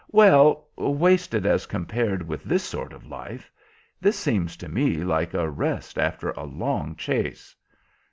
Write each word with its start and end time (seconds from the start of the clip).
"Well, 0.09 0.67
wasted 0.77 1.45
as 1.45 1.67
compared 1.67 2.27
with 2.27 2.43
this 2.43 2.63
sort 2.63 2.91
of 2.91 3.05
life. 3.05 3.51
This 4.01 4.17
seems 4.17 4.57
to 4.57 4.67
me 4.67 5.03
like 5.03 5.35
a 5.35 5.47
rest 5.47 5.99
after 5.99 6.31
a 6.31 6.43
long 6.43 6.95
chase." 6.95 7.55